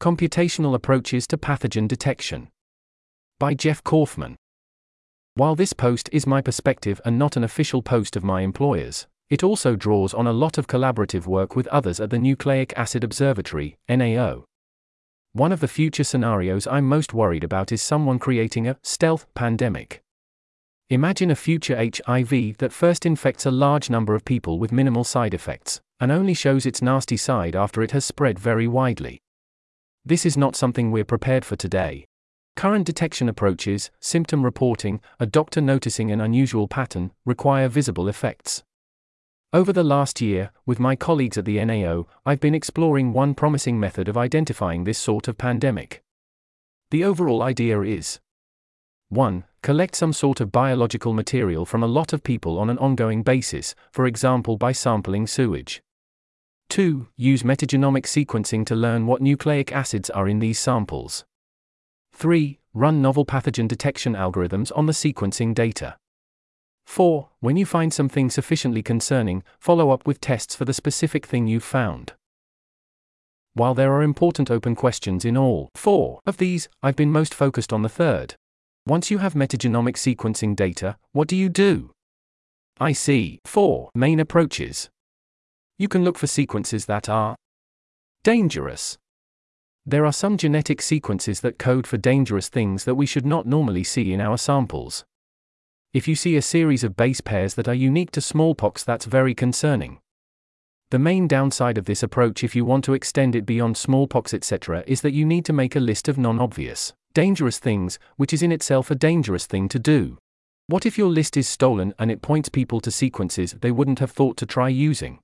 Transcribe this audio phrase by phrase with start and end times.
[0.00, 2.50] Computational Approaches to Pathogen Detection.
[3.40, 4.36] By Jeff Kaufman.
[5.34, 9.42] While this post is my perspective and not an official post of my employer's, it
[9.42, 13.76] also draws on a lot of collaborative work with others at the Nucleic Acid Observatory,
[13.88, 14.44] NAO.
[15.32, 20.00] One of the future scenarios I'm most worried about is someone creating a stealth pandemic.
[20.90, 25.34] Imagine a future HIV that first infects a large number of people with minimal side
[25.34, 29.20] effects, and only shows its nasty side after it has spread very widely.
[30.04, 32.06] This is not something we're prepared for today.
[32.56, 38.62] Current detection approaches, symptom reporting, a doctor noticing an unusual pattern, require visible effects.
[39.52, 43.80] Over the last year, with my colleagues at the NAO, I've been exploring one promising
[43.80, 46.02] method of identifying this sort of pandemic.
[46.90, 48.20] The overall idea is
[49.10, 49.44] 1.
[49.62, 53.74] Collect some sort of biological material from a lot of people on an ongoing basis,
[53.90, 55.82] for example by sampling sewage.
[56.68, 57.08] 2.
[57.16, 61.24] Use metagenomic sequencing to learn what nucleic acids are in these samples.
[62.12, 62.58] 3.
[62.74, 65.96] Run novel pathogen detection algorithms on the sequencing data.
[66.86, 67.28] 4.
[67.40, 71.64] When you find something sufficiently concerning, follow up with tests for the specific thing you've
[71.64, 72.14] found.
[73.54, 77.72] While there are important open questions in all four of these, I've been most focused
[77.72, 78.36] on the third.
[78.86, 81.90] Once you have metagenomic sequencing data, what do you do?
[82.78, 84.88] I see four main approaches.
[85.78, 87.36] You can look for sequences that are
[88.24, 88.98] dangerous.
[89.86, 93.84] There are some genetic sequences that code for dangerous things that we should not normally
[93.84, 95.04] see in our samples.
[95.94, 99.36] If you see a series of base pairs that are unique to smallpox, that's very
[99.36, 100.00] concerning.
[100.90, 104.82] The main downside of this approach, if you want to extend it beyond smallpox, etc.,
[104.86, 108.42] is that you need to make a list of non obvious dangerous things, which is
[108.42, 110.18] in itself a dangerous thing to do.
[110.66, 114.10] What if your list is stolen and it points people to sequences they wouldn't have
[114.10, 115.20] thought to try using?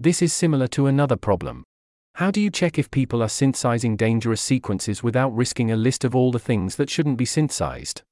[0.00, 1.64] This is similar to another problem.
[2.14, 6.14] How do you check if people are synthesizing dangerous sequences without risking a list of
[6.14, 8.02] all the things that shouldn't be synthesized?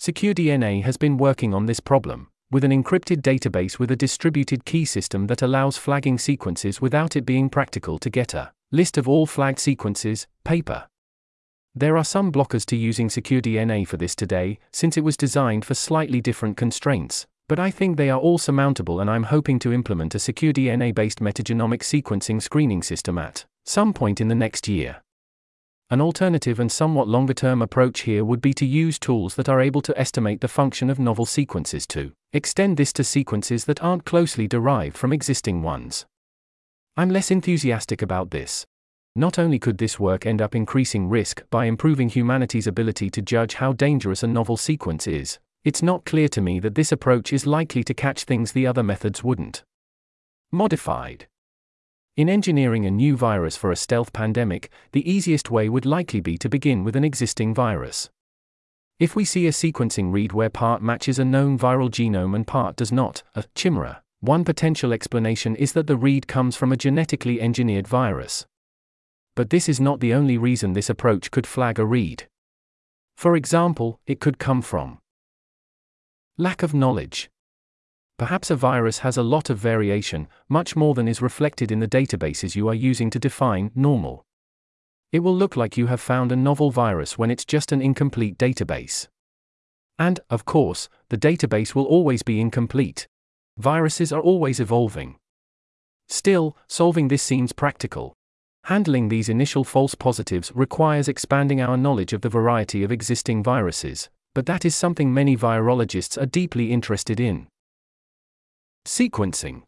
[0.00, 4.84] SecureDNA has been working on this problem, with an encrypted database with a distributed key
[4.84, 9.26] system that allows flagging sequences without it being practical to get a list of all
[9.26, 10.88] flagged sequences, paper.
[11.72, 15.74] There are some blockers to using SecureDNA for this today, since it was designed for
[15.74, 20.14] slightly different constraints, but I think they are all surmountable and I'm hoping to implement
[20.14, 25.02] a secure DNA based metagenomic sequencing screening system at some point in the next year.
[25.88, 29.60] An alternative and somewhat longer term approach here would be to use tools that are
[29.60, 34.04] able to estimate the function of novel sequences to extend this to sequences that aren't
[34.04, 36.04] closely derived from existing ones.
[36.96, 38.66] I'm less enthusiastic about this,
[39.16, 43.54] not only could this work end up increasing risk by improving humanity's ability to judge
[43.54, 47.46] how dangerous a novel sequence is, it's not clear to me that this approach is
[47.46, 49.64] likely to catch things the other methods wouldn't.
[50.50, 51.26] Modified.
[52.16, 56.38] In engineering a new virus for a stealth pandemic, the easiest way would likely be
[56.38, 58.08] to begin with an existing virus.
[58.98, 62.76] If we see a sequencing read where part matches a known viral genome and part
[62.76, 67.42] does not, a chimera, one potential explanation is that the read comes from a genetically
[67.42, 68.46] engineered virus
[69.36, 72.26] but this is not the only reason this approach could flag a read.
[73.16, 74.98] For example, it could come from
[76.38, 77.30] lack of knowledge.
[78.18, 81.88] Perhaps a virus has a lot of variation, much more than is reflected in the
[81.88, 84.22] databases you are using to define normal.
[85.12, 88.36] It will look like you have found a novel virus when it's just an incomplete
[88.36, 89.08] database.
[89.98, 93.06] And, of course, the database will always be incomplete.
[93.56, 95.16] Viruses are always evolving.
[96.06, 98.12] Still, solving this seems practical.
[98.64, 104.10] Handling these initial false positives requires expanding our knowledge of the variety of existing viruses,
[104.36, 107.46] but that is something many virologists are deeply interested in.
[108.84, 109.62] Sequencing.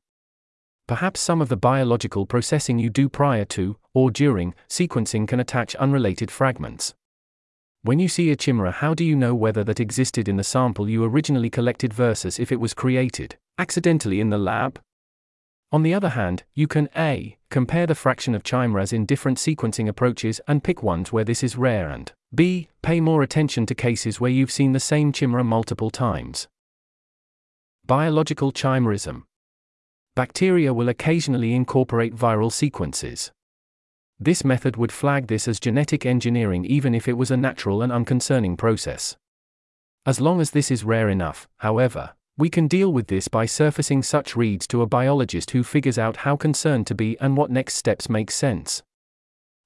[0.86, 5.74] Perhaps some of the biological processing you do prior to, or during, sequencing can attach
[5.76, 6.92] unrelated fragments.
[7.80, 10.86] When you see a chimera, how do you know whether that existed in the sample
[10.86, 14.78] you originally collected versus if it was created accidentally in the lab?
[15.70, 17.36] On the other hand, you can a.
[17.50, 21.56] compare the fraction of chimeras in different sequencing approaches and pick ones where this is
[21.56, 22.68] rare and b.
[22.80, 26.48] pay more attention to cases where you've seen the same chimera multiple times.
[27.86, 29.24] Biological chimerism.
[30.16, 33.30] Bacteria will occasionally incorporate viral sequences.
[34.18, 37.92] This method would flag this as genetic engineering even if it was a natural and
[37.92, 39.16] unconcerning process.
[40.06, 44.00] As long as this is rare enough, however, we can deal with this by surfacing
[44.00, 47.74] such reads to a biologist who figures out how concerned to be and what next
[47.74, 48.80] steps make sense.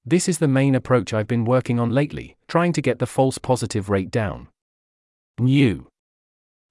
[0.06, 3.36] This is the main approach I've been working on lately, trying to get the false
[3.36, 4.48] positive rate down.
[5.38, 5.86] New.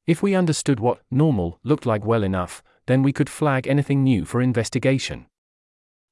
[0.07, 4.25] If we understood what normal looked like well enough, then we could flag anything new
[4.25, 5.27] for investigation.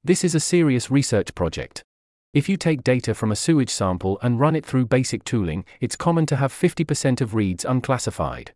[0.03, 1.83] This is a serious research project.
[2.31, 5.95] If you take data from a sewage sample and run it through basic tooling, it's
[5.95, 8.53] common to have 50% of reads unclassified.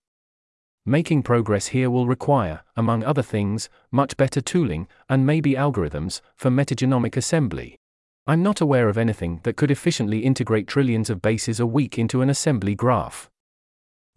[0.86, 6.50] Making progress here will require, among other things, much better tooling, and maybe algorithms, for
[6.50, 7.78] metagenomic assembly.
[8.28, 12.22] I'm not aware of anything that could efficiently integrate trillions of bases a week into
[12.22, 13.30] an assembly graph.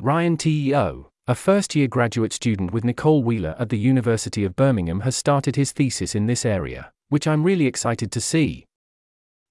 [0.02, 5.00] Ryan Teo, a first year graduate student with Nicole Wheeler at the University of Birmingham,
[5.00, 8.64] has started his thesis in this area, which I'm really excited to see.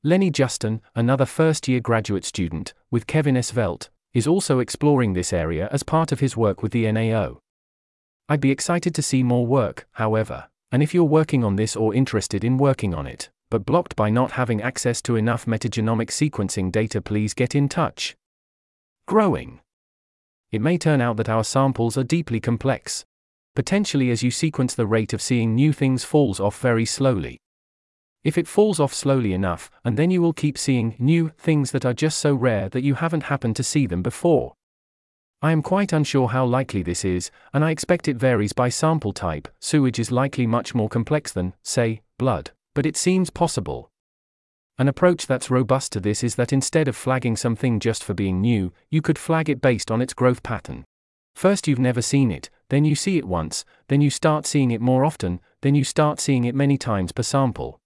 [0.03, 5.69] Lenny Justin, another first year graduate student, with Kevin Esvelt, is also exploring this area
[5.71, 7.38] as part of his work with the NAO.
[8.29, 11.94] I'd be excited to see more work, however, and if you're working on this or
[11.94, 16.71] interested in working on it, but blocked by not having access to enough metagenomic sequencing
[16.71, 18.15] data, please get in touch.
[19.06, 19.59] Growing.
[20.51, 23.06] It may turn out that our samples are deeply complex.
[23.53, 27.38] Potentially, as you sequence, the rate of seeing new things falls off very slowly.
[28.25, 31.86] If it falls off slowly enough, and then you will keep seeing new things that
[31.86, 34.56] are just so rare that you haven't happened to see them before.
[35.44, 39.13] I am quite unsure how likely this is, and I expect it varies by sample
[39.13, 39.48] type.
[39.60, 43.92] Sewage is likely much more complex than, say, blood, but it seems possible.
[44.80, 48.42] An approach that's robust to this is that instead of flagging something just for being
[48.42, 50.83] new, you could flag it based on its growth pattern.
[51.36, 54.81] First, you've never seen it, then you see it once, then you start seeing it
[54.81, 57.80] more often, then you start seeing it many times per sample.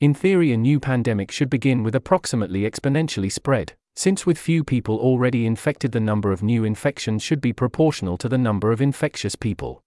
[0.00, 4.96] In theory, a new pandemic should begin with approximately exponentially spread, since with few people
[4.96, 9.34] already infected, the number of new infections should be proportional to the number of infectious
[9.34, 9.82] people.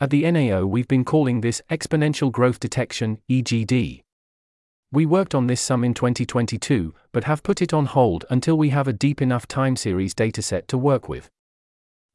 [0.00, 4.00] At the NAO, we've been calling this exponential growth detection, EGD.
[4.92, 8.70] We worked on this some in 2022, but have put it on hold until we
[8.70, 11.28] have a deep enough time series dataset to work with.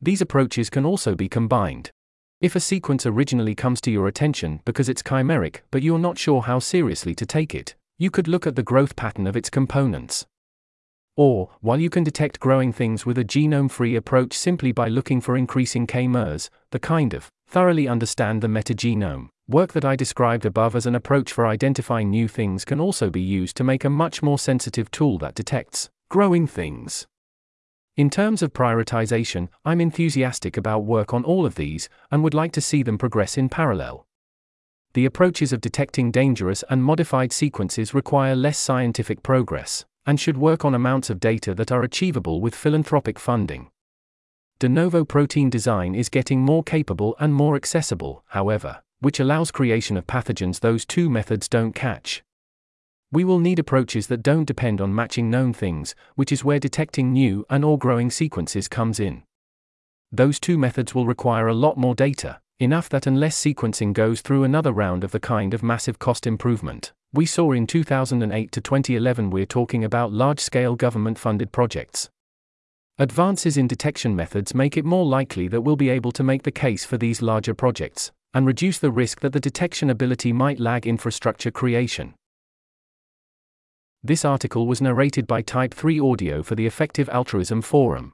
[0.01, 1.91] These approaches can also be combined.
[2.43, 6.41] If a sequence originally comes to your attention because it's chimeric but you're not sure
[6.41, 10.25] how seriously to take it, you could look at the growth pattern of its components.
[11.15, 15.21] Or, while you can detect growing things with a genome free approach simply by looking
[15.21, 20.75] for increasing k-mers, the kind of thoroughly understand the metagenome work that I described above
[20.75, 24.21] as an approach for identifying new things can also be used to make a much
[24.21, 27.07] more sensitive tool that detects growing things.
[27.95, 32.51] In terms of prioritization, I'm enthusiastic about work on all of these, and would like
[32.53, 34.07] to see them progress in parallel.
[34.95, 40.65] The approaches of detecting dangerous and modified sequences require less scientific progress, and should work
[40.65, 43.69] on amounts of data that are achievable with philanthropic funding.
[44.57, 49.97] De novo protein design is getting more capable and more accessible, however, which allows creation
[49.97, 52.23] of pathogens those two methods don't catch.
[53.13, 57.13] We will need approaches that don't depend on matching known things, which is where detecting
[57.13, 59.21] new and or growing sequences comes in.
[60.11, 64.43] Those two methods will require a lot more data, enough that unless sequencing goes through
[64.43, 69.29] another round of the kind of massive cost improvement we saw in 2008 to 2011,
[69.29, 72.09] we're talking about large scale government funded projects.
[72.97, 76.51] Advances in detection methods make it more likely that we'll be able to make the
[76.51, 80.87] case for these larger projects, and reduce the risk that the detection ability might lag
[80.87, 82.15] infrastructure creation.
[84.05, 88.11] This article was narrated by Type 3 Audio for the Effective Altruism Forum.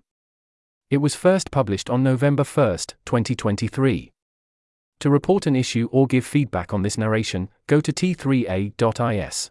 [0.92, 4.12] It was first published on November 1, 2023.
[5.00, 9.50] To report an issue or give feedback on this narration, go to t3a.is.